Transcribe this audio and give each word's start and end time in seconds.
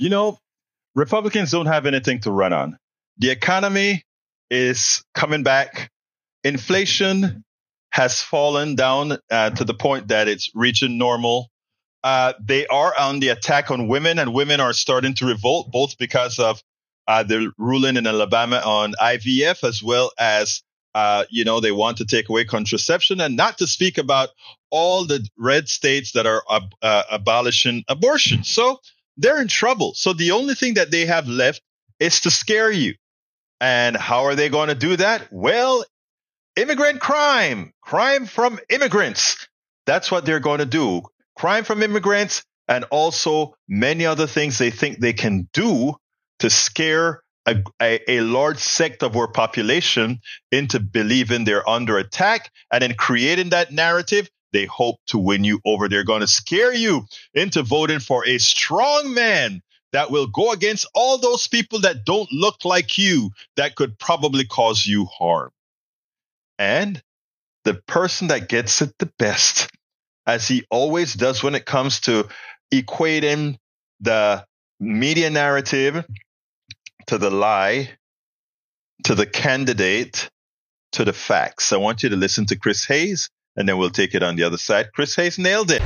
You 0.00 0.10
know, 0.10 0.38
Republicans 0.94 1.50
don't 1.50 1.66
have 1.66 1.86
anything 1.86 2.20
to 2.20 2.30
run 2.30 2.52
on. 2.52 2.78
The 3.18 3.30
economy 3.30 4.04
is 4.50 5.02
coming 5.14 5.42
back. 5.42 5.90
Inflation 6.44 7.44
has 7.90 8.20
fallen 8.22 8.76
down 8.76 9.18
uh, 9.30 9.50
to 9.50 9.64
the 9.64 9.74
point 9.74 10.08
that 10.08 10.28
it's 10.28 10.50
reaching 10.54 10.98
normal. 10.98 11.48
Uh, 12.04 12.32
they 12.40 12.66
are 12.68 12.92
on 12.96 13.18
the 13.18 13.30
attack 13.30 13.72
on 13.72 13.88
women, 13.88 14.20
and 14.20 14.32
women 14.32 14.60
are 14.60 14.72
starting 14.72 15.14
to 15.14 15.26
revolt, 15.26 15.72
both 15.72 15.98
because 15.98 16.38
of 16.38 16.62
uh, 17.08 17.24
the 17.24 17.50
ruling 17.58 17.96
in 17.96 18.06
Alabama 18.06 18.62
on 18.64 18.94
IVF, 19.00 19.64
as 19.64 19.82
well 19.82 20.12
as 20.16 20.62
uh, 20.94 21.24
you 21.28 21.44
know 21.44 21.58
they 21.58 21.72
want 21.72 21.96
to 21.96 22.04
take 22.04 22.28
away 22.28 22.44
contraception, 22.44 23.20
and 23.20 23.36
not 23.36 23.58
to 23.58 23.66
speak 23.66 23.98
about 23.98 24.28
all 24.70 25.06
the 25.06 25.26
red 25.36 25.68
states 25.68 26.12
that 26.12 26.26
are 26.26 26.42
uh, 26.48 27.02
abolishing 27.10 27.82
abortion. 27.88 28.44
So 28.44 28.78
they're 29.18 29.40
in 29.40 29.48
trouble. 29.48 29.92
So 29.94 30.12
the 30.12 30.30
only 30.30 30.54
thing 30.54 30.74
that 30.74 30.90
they 30.90 31.04
have 31.06 31.28
left 31.28 31.60
is 32.00 32.20
to 32.22 32.30
scare 32.30 32.70
you. 32.70 32.94
And 33.60 33.96
how 33.96 34.24
are 34.24 34.36
they 34.36 34.48
going 34.48 34.68
to 34.68 34.74
do 34.74 34.96
that? 34.96 35.28
Well, 35.32 35.84
immigrant 36.56 37.00
crime, 37.00 37.72
crime 37.82 38.26
from 38.26 38.60
immigrants. 38.70 39.48
That's 39.84 40.10
what 40.10 40.24
they're 40.24 40.40
going 40.40 40.60
to 40.60 40.66
do. 40.66 41.02
Crime 41.36 41.64
from 41.64 41.82
immigrants 41.82 42.44
and 42.68 42.84
also 42.90 43.54
many 43.68 44.06
other 44.06 44.26
things 44.26 44.58
they 44.58 44.70
think 44.70 44.98
they 44.98 45.12
can 45.12 45.48
do 45.52 45.94
to 46.38 46.50
scare 46.50 47.22
a, 47.46 47.62
a, 47.80 48.18
a, 48.18 48.20
large 48.20 48.58
sect 48.58 49.02
of 49.02 49.16
our 49.16 49.26
population 49.26 50.20
into 50.52 50.78
believing 50.78 51.44
they're 51.44 51.68
under 51.68 51.96
attack 51.96 52.50
and 52.70 52.84
in 52.84 52.94
creating 52.94 53.48
that 53.50 53.72
narrative 53.72 54.28
they 54.52 54.64
hope 54.66 54.96
to 55.06 55.18
win 55.18 55.44
you 55.44 55.60
over 55.64 55.88
they're 55.88 56.04
going 56.04 56.20
to 56.20 56.26
scare 56.26 56.74
you 56.74 57.04
into 57.34 57.62
voting 57.62 58.00
for 58.00 58.26
a 58.26 58.38
strong 58.38 59.14
man 59.14 59.62
that 59.92 60.10
will 60.10 60.26
go 60.26 60.52
against 60.52 60.86
all 60.94 61.18
those 61.18 61.48
people 61.48 61.80
that 61.80 62.04
don't 62.04 62.30
look 62.32 62.64
like 62.64 62.98
you 62.98 63.30
that 63.56 63.74
could 63.74 63.98
probably 63.98 64.44
cause 64.44 64.86
you 64.86 65.06
harm. 65.06 65.50
And 66.58 67.02
the 67.64 67.74
person 67.74 68.28
that 68.28 68.48
gets 68.48 68.82
it 68.82 68.92
the 68.98 69.10
best, 69.18 69.70
as 70.26 70.46
he 70.46 70.64
always 70.70 71.14
does 71.14 71.42
when 71.42 71.54
it 71.54 71.64
comes 71.64 72.00
to 72.00 72.28
equating 72.72 73.56
the 74.00 74.44
media 74.80 75.30
narrative 75.30 76.04
to 77.06 77.18
the 77.18 77.30
lie, 77.30 77.90
to 79.04 79.14
the 79.14 79.26
candidate, 79.26 80.28
to 80.92 81.04
the 81.04 81.12
facts. 81.12 81.72
I 81.72 81.76
want 81.78 82.02
you 82.02 82.10
to 82.10 82.16
listen 82.16 82.46
to 82.46 82.58
Chris 82.58 82.84
Hayes, 82.86 83.30
and 83.58 83.68
then 83.68 83.76
we'll 83.76 83.90
take 83.90 84.14
it 84.14 84.22
on 84.22 84.36
the 84.36 84.44
other 84.44 84.56
side. 84.56 84.92
Chris 84.94 85.14
Hayes 85.16 85.38
nailed 85.38 85.70
it. 85.70 85.82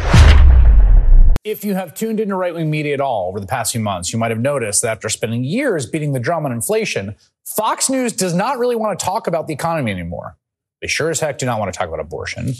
If 1.42 1.64
you 1.64 1.74
have 1.74 1.94
tuned 1.94 2.20
into 2.20 2.36
right 2.36 2.54
wing 2.54 2.70
media 2.70 2.94
at 2.94 3.00
all 3.00 3.28
over 3.28 3.40
the 3.40 3.46
past 3.46 3.72
few 3.72 3.80
months, 3.80 4.12
you 4.12 4.18
might 4.18 4.30
have 4.30 4.38
noticed 4.38 4.82
that 4.82 4.92
after 4.92 5.08
spending 5.08 5.42
years 5.42 5.86
beating 5.86 6.12
the 6.12 6.20
drum 6.20 6.46
on 6.46 6.52
inflation, 6.52 7.16
Fox 7.44 7.90
News 7.90 8.12
does 8.12 8.34
not 8.34 8.58
really 8.58 8.76
want 8.76 8.96
to 8.96 9.04
talk 9.04 9.26
about 9.26 9.48
the 9.48 9.54
economy 9.54 9.90
anymore. 9.90 10.36
They 10.80 10.86
sure 10.86 11.10
as 11.10 11.18
heck 11.18 11.38
do 11.38 11.46
not 11.46 11.58
want 11.58 11.72
to 11.72 11.76
talk 11.76 11.88
about 11.88 11.98
abortion. 11.98 12.54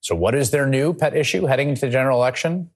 So, 0.00 0.14
what 0.14 0.36
is 0.36 0.50
their 0.50 0.66
new 0.66 0.92
pet 0.94 1.16
issue 1.16 1.46
heading 1.46 1.70
into 1.70 1.80
the 1.80 1.90
general 1.90 2.18
election? 2.18 2.70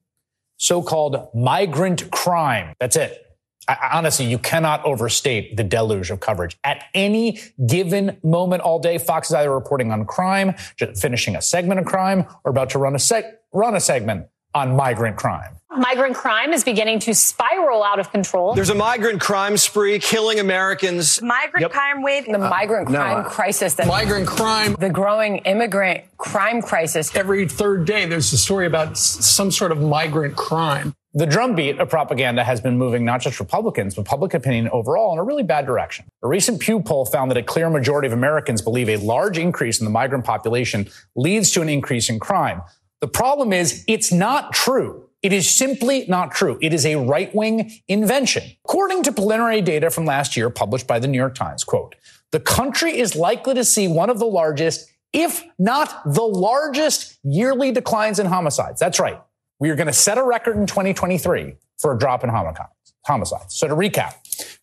So 0.57 0.81
called 0.81 1.29
migrant 1.33 2.11
crime. 2.11 2.75
That's 2.79 2.95
it. 2.95 3.32
I, 3.67 3.89
honestly, 3.93 4.25
you 4.25 4.37
cannot 4.37 4.83
overstate 4.85 5.57
the 5.57 5.63
deluge 5.63 6.11
of 6.11 6.19
coverage. 6.19 6.57
At 6.63 6.85
any 6.93 7.39
given 7.65 8.17
moment 8.23 8.61
all 8.61 8.79
day, 8.79 8.97
Fox 8.97 9.29
is 9.29 9.35
either 9.35 9.53
reporting 9.53 9.91
on 9.91 10.05
crime, 10.05 10.55
finishing 10.95 11.35
a 11.35 11.41
segment 11.41 11.79
of 11.79 11.85
crime, 11.85 12.25
or 12.43 12.51
about 12.51 12.69
to 12.71 12.79
run 12.79 12.93
a, 12.93 12.99
seg- 12.99 13.35
run 13.53 13.75
a 13.75 13.79
segment 13.79 14.27
on 14.53 14.75
migrant 14.75 15.17
crime. 15.17 15.55
Migrant 15.75 16.15
crime 16.15 16.53
is 16.53 16.63
beginning 16.63 16.99
to 16.99 17.15
spiral 17.15 17.83
out 17.83 17.99
of 17.99 18.11
control. 18.11 18.53
There's 18.53 18.69
a 18.69 18.75
migrant 18.75 19.19
crime 19.19 19.57
spree 19.57 19.97
killing 19.97 20.39
Americans. 20.39 21.19
Migrant 21.21 21.61
yep. 21.61 21.71
crime 21.71 22.03
wave. 22.03 22.25
The 22.25 22.35
uh, 22.35 22.49
migrant 22.49 22.89
crime 22.89 23.23
crisis. 23.25 23.73
That 23.75 23.87
migrant 23.87 24.27
crime. 24.27 24.75
The 24.79 24.91
growing 24.91 25.37
immigrant 25.37 26.03
crime 26.17 26.61
crisis. 26.61 27.15
Every 27.15 27.47
third 27.47 27.85
day, 27.85 28.05
there's 28.05 28.31
a 28.33 28.37
story 28.37 28.67
about 28.67 28.97
some 28.97 29.49
sort 29.49 29.71
of 29.71 29.81
migrant 29.81 30.35
crime. 30.35 30.93
The 31.15 31.27
drumbeat 31.27 31.79
of 31.79 31.89
propaganda 31.89 32.43
has 32.43 32.59
been 32.59 32.75
moving 32.75 33.05
not 33.05 33.21
just 33.21 33.39
Republicans, 33.39 33.93
but 33.93 34.05
public 34.05 34.33
opinion 34.33 34.67
overall 34.69 35.13
in 35.13 35.19
a 35.19 35.23
really 35.23 35.43
bad 35.43 35.67
direction. 35.67 36.05
A 36.23 36.27
recent 36.27 36.59
Pew 36.59 36.81
poll 36.81 37.05
found 37.05 37.29
that 37.29 37.37
a 37.37 37.43
clear 37.43 37.69
majority 37.69 38.07
of 38.07 38.13
Americans 38.13 38.63
believe 38.63 38.89
a 38.89 38.97
large 38.97 39.37
increase 39.37 39.79
in 39.79 39.85
the 39.85 39.91
migrant 39.91 40.25
population 40.25 40.89
leads 41.15 41.51
to 41.51 41.61
an 41.61 41.69
increase 41.69 42.09
in 42.09 42.19
crime. 42.19 42.63
The 42.99 43.07
problem 43.07 43.53
is 43.53 43.83
it's 43.87 44.11
not 44.11 44.53
true. 44.53 45.07
It 45.21 45.31
is 45.31 45.47
simply 45.47 46.05
not 46.07 46.31
true. 46.31 46.57
It 46.63 46.73
is 46.73 46.83
a 46.83 46.95
right 46.95 47.33
wing 47.35 47.71
invention. 47.87 48.43
According 48.65 49.03
to 49.03 49.11
preliminary 49.11 49.61
data 49.61 49.91
from 49.91 50.05
last 50.05 50.35
year 50.35 50.49
published 50.49 50.87
by 50.87 50.97
the 50.97 51.07
New 51.07 51.19
York 51.19 51.35
Times, 51.35 51.63
quote, 51.63 51.93
the 52.31 52.39
country 52.39 52.97
is 52.97 53.15
likely 53.15 53.53
to 53.53 53.63
see 53.63 53.87
one 53.87 54.09
of 54.09 54.17
the 54.17 54.25
largest, 54.25 54.91
if 55.13 55.43
not 55.59 56.03
the 56.11 56.23
largest 56.23 57.19
yearly 57.23 57.71
declines 57.71 58.17
in 58.17 58.25
homicides. 58.25 58.79
That's 58.79 58.99
right. 58.99 59.21
We 59.63 59.69
are 59.69 59.77
going 59.77 59.87
to 59.87 59.93
set 59.93 60.17
a 60.17 60.23
record 60.25 60.57
in 60.57 60.67
2023 60.67 61.55
for 61.79 61.93
a 61.93 61.97
drop 61.97 62.25
in 62.25 62.29
homicides. 62.29 63.55
So 63.55 63.65
to 63.65 63.73
recap, 63.73 64.13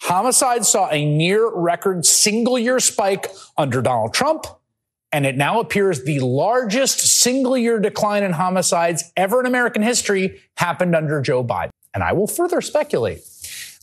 homicides 0.02 0.68
saw 0.68 0.90
a 0.90 1.06
near 1.06 1.50
record 1.50 2.04
single 2.04 2.58
year 2.58 2.78
spike 2.80 3.28
under 3.56 3.80
Donald 3.80 4.12
Trump 4.12 4.44
and 5.10 5.24
it 5.24 5.38
now 5.38 5.58
appears 5.58 6.04
the 6.04 6.20
largest 6.20 6.98
single 6.98 7.56
year 7.56 7.80
decline 7.80 8.24
in 8.24 8.32
homicides 8.32 9.10
ever 9.16 9.40
in 9.40 9.46
American 9.46 9.80
history 9.80 10.38
happened 10.58 10.94
under 10.94 11.22
Joe 11.22 11.42
Biden. 11.42 11.70
And 11.94 12.02
I 12.02 12.12
will 12.12 12.26
further 12.26 12.60
speculate 12.60 13.22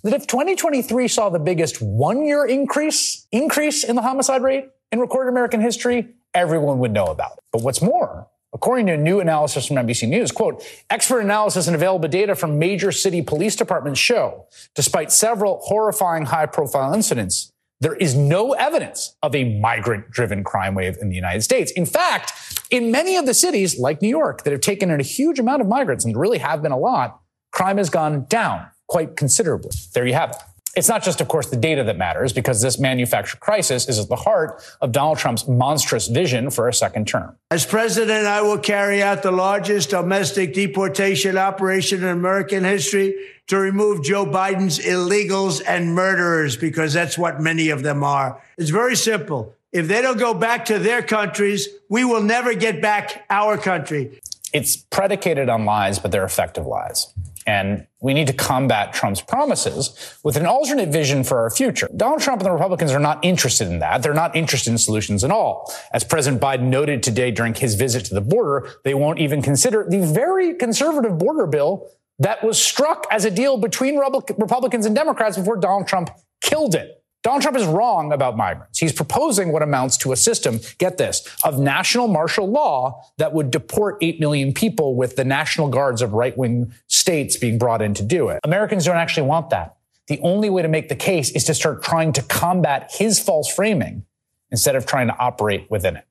that 0.03 0.13
if 0.13 0.27
2023 0.27 1.07
saw 1.07 1.29
the 1.29 1.39
biggest 1.39 1.81
one 1.81 2.27
year 2.27 2.45
increase, 2.45 3.25
increase 3.31 3.83
in 3.83 3.95
the 3.95 4.03
homicide 4.03 4.43
rate 4.43 4.69
in 4.91 4.99
recorded 4.99 5.31
American 5.31 5.61
history, 5.61 6.09
everyone 6.35 6.77
would 6.77 6.91
know 6.91 7.07
about 7.07 7.31
it. 7.31 7.43
But 7.51 7.63
what's 7.63 7.81
more, 7.81 8.27
according 8.53 8.85
to 8.87 8.93
a 8.93 8.97
new 8.97 9.19
analysis 9.19 9.67
from 9.67 9.77
NBC 9.77 10.07
News, 10.07 10.31
quote, 10.31 10.63
expert 10.89 11.19
analysis 11.19 11.67
and 11.67 11.75
available 11.75 12.07
data 12.07 12.35
from 12.35 12.59
major 12.59 12.91
city 12.91 13.21
police 13.21 13.55
departments 13.55 13.99
show, 13.99 14.45
despite 14.75 15.11
several 15.11 15.59
horrifying 15.63 16.25
high 16.25 16.45
profile 16.45 16.93
incidents, 16.93 17.51
there 17.79 17.95
is 17.95 18.15
no 18.15 18.53
evidence 18.53 19.15
of 19.21 19.35
a 19.35 19.59
migrant 19.59 20.09
driven 20.09 20.43
crime 20.43 20.73
wave 20.73 20.97
in 20.99 21.09
the 21.09 21.15
United 21.15 21.41
States. 21.41 21.71
In 21.71 21.85
fact, 21.85 22.33
in 22.71 22.91
many 22.91 23.15
of 23.17 23.25
the 23.25 23.33
cities 23.33 23.79
like 23.79 24.01
New 24.01 24.09
York 24.09 24.43
that 24.43 24.51
have 24.51 24.61
taken 24.61 24.89
in 24.89 24.99
a 24.99 25.03
huge 25.03 25.37
amount 25.37 25.61
of 25.61 25.67
migrants 25.67 26.03
and 26.03 26.17
really 26.17 26.39
have 26.39 26.63
been 26.63 26.71
a 26.71 26.77
lot, 26.77 27.19
crime 27.51 27.77
has 27.77 27.89
gone 27.89 28.25
down 28.29 28.65
quite 28.87 29.15
considerably. 29.15 29.71
There 29.93 30.07
you 30.07 30.13
have 30.13 30.31
it. 30.31 30.37
It's 30.77 30.87
not 30.87 31.01
just, 31.01 31.21
of 31.21 31.27
course, 31.27 31.49
the 31.49 31.57
data 31.57 31.83
that 31.85 31.97
matters 31.97 32.31
because 32.33 32.61
this 32.61 32.77
manufactured 32.77 33.39
crisis 33.39 33.89
is 33.89 33.97
at 33.97 34.09
the 34.09 34.15
heart 34.15 34.63
of 34.79 34.91
Donald 34.91 35.17
Trump's 35.17 35.47
monstrous 35.47 36.07
vision 36.07 36.51
for 36.51 36.67
a 36.67 36.73
second 36.73 37.07
term. 37.07 37.35
As 37.49 37.65
president, 37.65 38.27
I 38.27 38.43
will 38.43 38.59
carry 38.59 39.01
out 39.01 39.23
the 39.23 39.31
largest 39.31 39.89
domestic 39.89 40.53
deportation 40.53 41.35
operation 41.35 42.03
in 42.03 42.09
American 42.09 42.63
history 42.63 43.15
to 43.47 43.57
remove 43.57 44.03
Joe 44.03 44.23
Biden's 44.23 44.77
illegals 44.77 45.63
and 45.67 45.95
murderers 45.95 46.55
because 46.55 46.93
that's 46.93 47.17
what 47.17 47.41
many 47.41 47.69
of 47.69 47.81
them 47.81 48.03
are. 48.03 48.39
It's 48.59 48.69
very 48.69 48.95
simple. 48.95 49.55
If 49.71 49.87
they 49.87 50.03
don't 50.03 50.19
go 50.19 50.35
back 50.35 50.65
to 50.65 50.77
their 50.77 51.01
countries, 51.01 51.67
we 51.89 52.05
will 52.05 52.21
never 52.21 52.53
get 52.53 52.83
back 52.83 53.25
our 53.31 53.57
country. 53.57 54.19
It's 54.53 54.77
predicated 54.77 55.49
on 55.49 55.65
lies, 55.65 55.97
but 55.97 56.11
they're 56.11 56.23
effective 56.23 56.67
lies. 56.67 57.11
And 57.47 57.87
we 58.01 58.13
need 58.13 58.27
to 58.27 58.33
combat 58.33 58.93
Trump's 58.93 59.21
promises 59.21 60.19
with 60.23 60.35
an 60.35 60.45
alternate 60.45 60.89
vision 60.89 61.23
for 61.23 61.39
our 61.39 61.49
future. 61.49 61.89
Donald 61.95 62.21
Trump 62.21 62.41
and 62.41 62.45
the 62.45 62.51
Republicans 62.51 62.91
are 62.91 62.99
not 62.99 63.23
interested 63.23 63.67
in 63.69 63.79
that. 63.79 64.03
They're 64.03 64.13
not 64.13 64.35
interested 64.35 64.69
in 64.69 64.77
solutions 64.77 65.23
at 65.23 65.31
all. 65.31 65.73
As 65.93 66.03
President 66.03 66.41
Biden 66.41 66.63
noted 66.63 67.01
today 67.01 67.31
during 67.31 67.55
his 67.55 67.75
visit 67.75 68.03
to 68.05 68.13
the 68.13 68.21
border, 68.21 68.69
they 68.83 68.93
won't 68.93 69.19
even 69.19 69.41
consider 69.41 69.87
the 69.89 70.05
very 70.05 70.55
conservative 70.55 71.17
border 71.17 71.47
bill 71.47 71.89
that 72.19 72.43
was 72.43 72.61
struck 72.61 73.07
as 73.11 73.23
a 73.25 73.31
deal 73.31 73.57
between 73.57 73.97
Republicans 73.97 74.85
and 74.85 74.95
Democrats 74.95 75.37
before 75.37 75.55
Donald 75.55 75.87
Trump 75.87 76.09
killed 76.41 76.75
it. 76.75 76.97
Donald 77.23 77.41
Trump 77.41 77.57
is 77.57 77.65
wrong 77.65 78.13
about 78.13 78.37
migrants. 78.37 78.79
He's 78.79 78.93
proposing 78.93 79.51
what 79.51 79.61
amounts 79.61 79.97
to 79.97 80.13
a 80.13 80.15
system, 80.15 80.61
get 80.77 80.97
this, 80.97 81.27
of 81.43 81.59
national 81.59 82.07
martial 82.07 82.47
law 82.47 83.01
that 83.17 83.33
would 83.33 83.51
deport 83.51 83.97
8 84.01 84.19
million 84.19 84.53
people 84.53 84.95
with 84.95 85.17
the 85.17 85.25
National 85.25 85.67
Guards 85.67 86.01
of 86.01 86.13
right 86.13 86.37
wing 86.37 86.73
states 87.07 87.37
being 87.37 87.57
brought 87.57 87.81
in 87.81 87.93
to 87.93 88.03
do 88.03 88.27
it. 88.27 88.41
Americans 88.43 88.83
don't 88.83 88.97
actually 88.97 89.27
want 89.27 89.51
that. 89.51 89.77
The 90.07 90.19
only 90.23 90.49
way 90.49 90.61
to 90.61 90.67
make 90.67 90.89
the 90.89 90.95
case 90.95 91.29
is 91.29 91.45
to 91.45 91.53
start 91.53 91.81
trying 91.81 92.11
to 92.13 92.21
combat 92.21 92.91
his 92.93 93.17
false 93.17 93.49
framing 93.49 94.05
instead 94.51 94.75
of 94.75 94.85
trying 94.85 95.07
to 95.07 95.17
operate 95.17 95.71
within 95.71 95.95
it. 95.95 96.05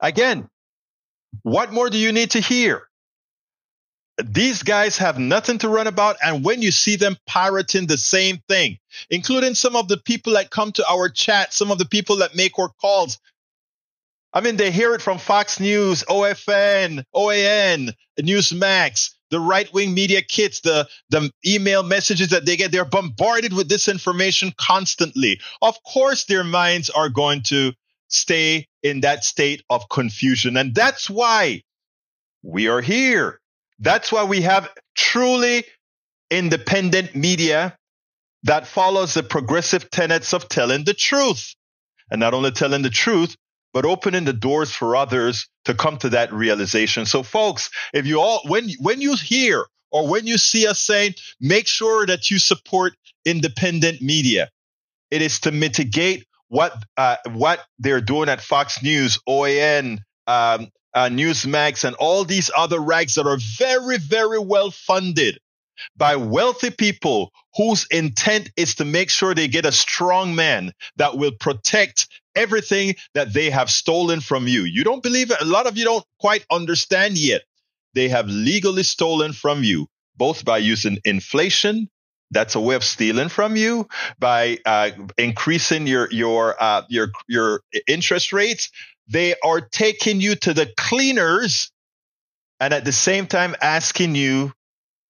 Again, 0.00 0.50
what 1.44 1.72
more 1.72 1.88
do 1.88 1.96
you 1.96 2.12
need 2.12 2.32
to 2.32 2.40
hear? 2.40 2.82
these 4.22 4.62
guys 4.62 4.98
have 4.98 5.18
nothing 5.18 5.56
to 5.56 5.66
run 5.66 5.86
about. 5.86 6.16
And 6.22 6.44
when 6.44 6.60
you 6.60 6.70
see 6.70 6.96
them 6.96 7.16
pirating 7.26 7.86
the 7.86 7.96
same 7.96 8.42
thing, 8.48 8.78
including 9.08 9.54
some 9.54 9.76
of 9.76 9.88
the 9.88 9.96
people 9.96 10.34
that 10.34 10.50
come 10.50 10.72
to 10.72 10.86
our 10.86 11.08
chat, 11.08 11.54
some 11.54 11.70
of 11.70 11.78
the 11.78 11.86
people 11.86 12.16
that 12.16 12.36
make 12.36 12.58
our 12.58 12.68
calls, 12.68 13.18
I 14.32 14.40
mean, 14.40 14.56
they 14.56 14.70
hear 14.70 14.94
it 14.94 15.02
from 15.02 15.18
Fox 15.18 15.58
News, 15.58 16.04
OFN, 16.04 17.04
OAN, 17.14 17.92
Newsmax, 18.20 19.10
the 19.30 19.40
right 19.40 19.72
wing 19.72 19.92
media 19.92 20.22
kits, 20.22 20.60
the, 20.60 20.88
the 21.08 21.30
email 21.44 21.82
messages 21.82 22.30
that 22.30 22.46
they 22.46 22.56
get. 22.56 22.70
They're 22.70 22.84
bombarded 22.84 23.52
with 23.52 23.68
this 23.68 23.88
information 23.88 24.52
constantly. 24.56 25.40
Of 25.62 25.82
course, 25.82 26.24
their 26.24 26.44
minds 26.44 26.90
are 26.90 27.08
going 27.08 27.42
to 27.44 27.72
stay 28.08 28.66
in 28.82 29.00
that 29.00 29.24
state 29.24 29.62
of 29.68 29.88
confusion. 29.88 30.56
And 30.56 30.74
that's 30.74 31.10
why 31.10 31.62
we 32.42 32.68
are 32.68 32.80
here. 32.80 33.40
That's 33.78 34.12
why 34.12 34.24
we 34.24 34.42
have 34.42 34.68
truly 34.94 35.64
independent 36.30 37.14
media 37.14 37.76
that 38.44 38.66
follows 38.66 39.14
the 39.14 39.22
progressive 39.22 39.90
tenets 39.90 40.32
of 40.32 40.48
telling 40.48 40.84
the 40.84 40.94
truth. 40.94 41.54
And 42.10 42.20
not 42.20 42.34
only 42.34 42.50
telling 42.50 42.82
the 42.82 42.90
truth, 42.90 43.36
but 43.72 43.84
opening 43.84 44.24
the 44.24 44.32
doors 44.32 44.72
for 44.72 44.96
others 44.96 45.48
to 45.64 45.74
come 45.74 45.96
to 45.98 46.10
that 46.10 46.32
realization. 46.32 47.06
So 47.06 47.22
folks, 47.22 47.70
if 47.92 48.06
you 48.06 48.20
all, 48.20 48.42
when, 48.46 48.68
when 48.80 49.00
you 49.00 49.16
hear 49.16 49.66
or 49.92 50.08
when 50.08 50.26
you 50.26 50.38
see 50.38 50.66
us 50.66 50.80
saying, 50.80 51.14
make 51.40 51.66
sure 51.66 52.06
that 52.06 52.30
you 52.30 52.38
support 52.38 52.94
independent 53.24 54.00
media, 54.00 54.50
it 55.10 55.22
is 55.22 55.40
to 55.40 55.52
mitigate 55.52 56.24
what, 56.48 56.74
uh, 56.96 57.16
what 57.32 57.60
they're 57.78 58.00
doing 58.00 58.28
at 58.28 58.40
Fox 58.40 58.82
News, 58.82 59.18
OAN, 59.28 59.98
um, 60.26 60.68
uh, 60.94 61.06
Newsmax, 61.06 61.84
and 61.84 61.94
all 61.96 62.24
these 62.24 62.50
other 62.56 62.80
rags 62.80 63.14
that 63.14 63.26
are 63.26 63.38
very, 63.58 63.98
very 63.98 64.38
well 64.38 64.70
funded 64.70 65.38
by 65.96 66.16
wealthy 66.16 66.70
people 66.70 67.32
whose 67.56 67.86
intent 67.90 68.50
is 68.56 68.74
to 68.76 68.84
make 68.84 69.10
sure 69.10 69.34
they 69.34 69.48
get 69.48 69.64
a 69.64 69.72
strong 69.72 70.34
man 70.34 70.72
that 70.96 71.16
will 71.16 71.32
protect 71.32 72.08
everything 72.34 72.94
that 73.14 73.32
they 73.32 73.50
have 73.50 73.70
stolen 73.70 74.20
from 74.20 74.46
you. 74.46 74.62
You 74.62 74.84
don't 74.84 75.02
believe 75.02 75.30
it. 75.30 75.40
A 75.40 75.44
lot 75.44 75.66
of 75.66 75.76
you 75.76 75.84
don't 75.84 76.04
quite 76.18 76.44
understand 76.50 77.18
yet. 77.18 77.42
They 77.94 78.08
have 78.08 78.28
legally 78.28 78.82
stolen 78.84 79.32
from 79.32 79.64
you, 79.64 79.88
both 80.16 80.44
by 80.44 80.58
using 80.58 80.98
inflation. 81.04 81.88
That's 82.30 82.54
a 82.54 82.60
way 82.60 82.76
of 82.76 82.84
stealing 82.84 83.28
from 83.28 83.56
you 83.56 83.88
by 84.20 84.58
uh, 84.64 84.90
increasing 85.18 85.88
your 85.88 86.08
your 86.12 86.54
uh, 86.62 86.82
your 86.88 87.10
your 87.26 87.62
interest 87.88 88.32
rates. 88.32 88.70
They 89.08 89.34
are 89.42 89.60
taking 89.60 90.20
you 90.20 90.36
to 90.36 90.54
the 90.54 90.72
cleaners, 90.76 91.72
and 92.60 92.72
at 92.72 92.84
the 92.84 92.92
same 92.92 93.26
time 93.26 93.56
asking 93.60 94.14
you 94.14 94.52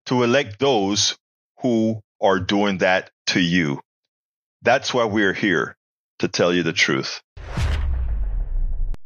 to 0.08 0.24
elect 0.24 0.60
those 0.60 1.18
who 1.62 2.02
are 2.22 2.40
doing 2.40 2.80
that 2.80 3.12
to 3.28 3.40
you. 3.40 3.82
That's 4.62 4.94
why 4.94 5.06
we're 5.06 5.34
here 5.34 5.76
to 6.20 6.28
tell 6.28 6.54
you 6.54 6.64
the 6.64 6.74
truth. 6.74 7.22